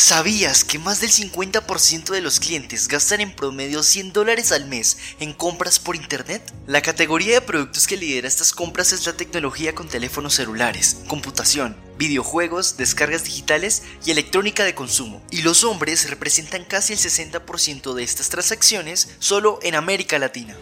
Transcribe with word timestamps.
¿Sabías 0.00 0.64
que 0.64 0.78
más 0.78 1.02
del 1.02 1.10
50% 1.10 2.08
de 2.08 2.22
los 2.22 2.40
clientes 2.40 2.88
gastan 2.88 3.20
en 3.20 3.36
promedio 3.36 3.82
100 3.82 4.14
dólares 4.14 4.50
al 4.50 4.64
mes 4.64 4.96
en 5.20 5.34
compras 5.34 5.78
por 5.78 5.94
Internet? 5.94 6.42
La 6.66 6.80
categoría 6.80 7.34
de 7.34 7.40
productos 7.42 7.86
que 7.86 7.98
lidera 7.98 8.26
estas 8.26 8.54
compras 8.54 8.94
es 8.94 9.04
la 9.04 9.12
tecnología 9.12 9.74
con 9.74 9.88
teléfonos 9.88 10.34
celulares, 10.34 11.02
computación, 11.06 11.76
videojuegos, 11.98 12.78
descargas 12.78 13.24
digitales 13.24 13.82
y 14.06 14.10
electrónica 14.10 14.64
de 14.64 14.74
consumo. 14.74 15.22
Y 15.30 15.42
los 15.42 15.64
hombres 15.64 16.08
representan 16.08 16.64
casi 16.64 16.94
el 16.94 16.98
60% 16.98 17.92
de 17.92 18.02
estas 18.02 18.30
transacciones 18.30 19.10
solo 19.18 19.58
en 19.62 19.74
América 19.74 20.18
Latina. 20.18 20.56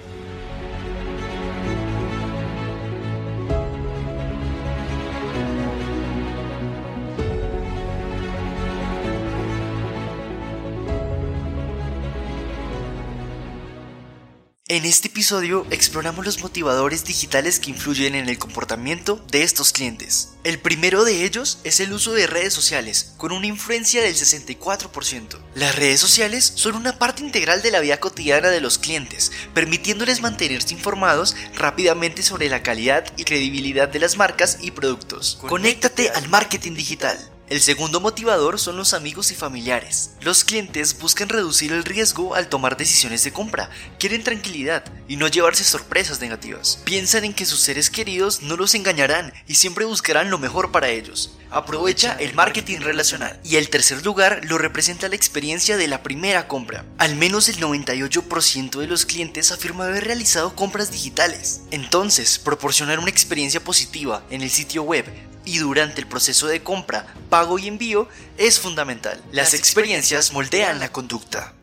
En 14.70 14.84
este 14.84 15.08
episodio 15.08 15.66
exploramos 15.70 16.26
los 16.26 16.42
motivadores 16.42 17.02
digitales 17.02 17.58
que 17.58 17.70
influyen 17.70 18.14
en 18.14 18.28
el 18.28 18.36
comportamiento 18.36 19.16
de 19.30 19.42
estos 19.42 19.72
clientes. 19.72 20.34
El 20.44 20.58
primero 20.58 21.04
de 21.04 21.24
ellos 21.24 21.58
es 21.64 21.80
el 21.80 21.90
uso 21.90 22.12
de 22.12 22.26
redes 22.26 22.52
sociales, 22.52 23.14
con 23.16 23.32
una 23.32 23.46
influencia 23.46 24.02
del 24.02 24.14
64%. 24.14 25.38
Las 25.54 25.74
redes 25.74 26.00
sociales 26.00 26.52
son 26.54 26.74
una 26.74 26.98
parte 26.98 27.22
integral 27.22 27.62
de 27.62 27.70
la 27.70 27.80
vida 27.80 27.98
cotidiana 27.98 28.50
de 28.50 28.60
los 28.60 28.76
clientes, 28.76 29.32
permitiéndoles 29.54 30.20
mantenerse 30.20 30.74
informados 30.74 31.34
rápidamente 31.54 32.22
sobre 32.22 32.50
la 32.50 32.62
calidad 32.62 33.06
y 33.16 33.24
credibilidad 33.24 33.88
de 33.88 34.00
las 34.00 34.18
marcas 34.18 34.58
y 34.60 34.72
productos. 34.72 35.38
Conéctate 35.48 36.10
al 36.10 36.28
marketing 36.28 36.74
digital. 36.74 37.18
El 37.50 37.62
segundo 37.62 37.98
motivador 37.98 38.60
son 38.60 38.76
los 38.76 38.92
amigos 38.92 39.30
y 39.30 39.34
familiares. 39.34 40.10
Los 40.20 40.44
clientes 40.44 40.98
buscan 40.98 41.30
reducir 41.30 41.72
el 41.72 41.82
riesgo 41.82 42.34
al 42.34 42.50
tomar 42.50 42.76
decisiones 42.76 43.24
de 43.24 43.32
compra, 43.32 43.70
quieren 43.98 44.22
tranquilidad 44.22 44.84
y 45.08 45.16
no 45.16 45.28
llevarse 45.28 45.64
sorpresas 45.64 46.20
negativas. 46.20 46.82
Piensan 46.84 47.24
en 47.24 47.32
que 47.32 47.46
sus 47.46 47.60
seres 47.60 47.88
queridos 47.88 48.42
no 48.42 48.58
los 48.58 48.74
engañarán 48.74 49.32
y 49.46 49.54
siempre 49.54 49.86
buscarán 49.86 50.28
lo 50.28 50.36
mejor 50.36 50.72
para 50.72 50.90
ellos. 50.90 51.38
Aprovecha 51.50 52.18
el 52.20 52.34
marketing 52.34 52.80
relacional. 52.80 53.40
Y 53.42 53.56
el 53.56 53.70
tercer 53.70 54.04
lugar 54.04 54.42
lo 54.44 54.58
representa 54.58 55.08
la 55.08 55.16
experiencia 55.16 55.78
de 55.78 55.88
la 55.88 56.02
primera 56.02 56.48
compra. 56.48 56.84
Al 56.98 57.16
menos 57.16 57.48
el 57.48 57.56
98% 57.56 58.78
de 58.78 58.86
los 58.86 59.06
clientes 59.06 59.52
afirma 59.52 59.86
haber 59.86 60.04
realizado 60.04 60.54
compras 60.54 60.92
digitales. 60.92 61.62
Entonces, 61.70 62.38
proporcionar 62.38 62.98
una 62.98 63.08
experiencia 63.08 63.64
positiva 63.64 64.22
en 64.28 64.42
el 64.42 64.50
sitio 64.50 64.82
web 64.82 65.06
y 65.44 65.58
durante 65.58 66.00
el 66.00 66.06
proceso 66.06 66.46
de 66.46 66.62
compra, 66.62 67.06
pago 67.30 67.58
y 67.58 67.68
envío 67.68 68.08
es 68.36 68.58
fundamental. 68.58 69.22
Las 69.32 69.54
experiencias 69.54 70.32
moldean 70.32 70.80
la 70.80 70.90
conducta. 70.90 71.54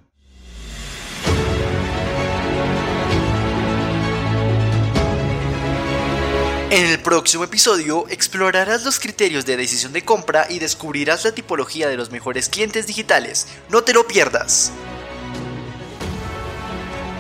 En 6.72 6.88
el 6.88 7.00
próximo 7.00 7.44
episodio 7.44 8.06
explorarás 8.10 8.84
los 8.84 9.00
criterios 9.00 9.46
de 9.46 9.56
decisión 9.56 9.94
de 9.94 10.04
compra 10.04 10.48
y 10.50 10.60
descubrirás 10.60 11.24
la 11.24 11.32
tipología 11.32 11.88
de 11.88 11.96
los 11.96 12.12
mejores 12.12 12.50
clientes 12.50 12.86
digitales. 12.86 13.48
No 13.70 13.84
te 13.84 13.94
lo 13.94 14.06
pierdas. 14.08 14.72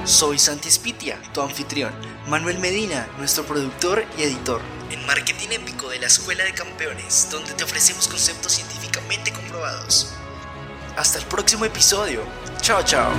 Soy 0.04 0.40
Santi 0.40 0.70
Spitia, 0.70 1.22
tu 1.34 1.42
anfitrión. 1.42 2.15
Manuel 2.28 2.58
Medina, 2.58 3.08
nuestro 3.20 3.44
productor 3.44 4.04
y 4.18 4.24
editor. 4.24 4.60
En 4.90 5.06
Marketing 5.06 5.50
Épico 5.52 5.90
de 5.90 6.00
la 6.00 6.08
Escuela 6.08 6.44
de 6.44 6.54
Campeones, 6.54 7.28
donde 7.32 7.54
te 7.54 7.64
ofrecemos 7.64 8.08
conceptos 8.08 8.54
científicamente 8.54 9.32
comprobados. 9.32 10.12
Hasta 10.98 11.20
el 11.20 11.26
próximo 11.26 11.66
episodio. 11.66 12.24
Chao, 12.62 12.82
chao. 12.84 13.12